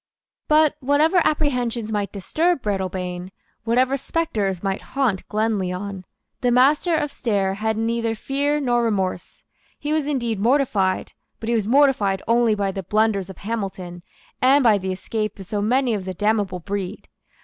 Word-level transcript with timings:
But, 0.47 0.77
whatever 0.79 1.21
apprehensions 1.25 1.91
might 1.91 2.11
disturb 2.11 2.63
Breadalbane, 2.63 3.29
whatever 3.65 3.97
spectres 3.97 4.63
might 4.63 4.81
haunt 4.81 5.29
Glenlyon, 5.29 6.05
the 6.41 6.49
Master 6.49 6.95
of 6.95 7.11
Stair 7.11 7.53
had 7.53 7.77
neither 7.77 8.15
fear 8.15 8.59
nor 8.59 8.81
remorse. 8.83 9.43
He 9.77 9.93
was 9.93 10.07
indeed 10.07 10.39
mortified; 10.39 11.13
but 11.39 11.49
he 11.49 11.53
was 11.53 11.67
mortified 11.67 12.23
only 12.27 12.55
by 12.55 12.71
the 12.71 12.81
blunders 12.81 13.29
of 13.29 13.37
Hamilton 13.37 14.01
and 14.41 14.63
by 14.63 14.79
the 14.79 14.91
escape 14.91 15.37
of 15.37 15.45
so 15.45 15.61
many 15.61 15.93
of 15.93 16.05
the 16.05 16.15
damnable 16.15 16.61
breed. 16.61 17.07